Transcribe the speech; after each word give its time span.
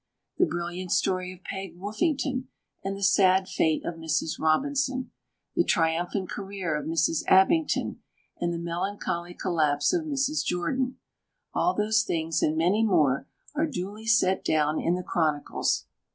The 0.39 0.47
brilliant 0.47 0.91
story 0.91 1.31
of 1.31 1.43
Peg 1.43 1.77
Woffington 1.77 2.47
and 2.83 2.97
the 2.97 3.03
sad 3.03 3.47
fate 3.47 3.85
of 3.85 3.99
Mrs. 3.99 4.39
Robinson, 4.39 5.11
the 5.55 5.63
triumphant 5.63 6.27
career 6.27 6.75
of 6.75 6.87
Mrs. 6.87 7.23
Abington 7.27 8.01
and 8.39 8.51
the 8.51 8.57
melancholy 8.57 9.35
collapse 9.35 9.93
of 9.93 10.05
Mrs. 10.07 10.43
Jordan—all 10.43 11.75
those 11.75 12.01
things, 12.01 12.41
and 12.41 12.57
many 12.57 12.83
more, 12.83 13.27
are 13.53 13.67
duly 13.67 14.07
set 14.07 14.43
down 14.43 14.79
in 14.81 14.95
the 14.95 15.03
chronicles. 15.03 15.85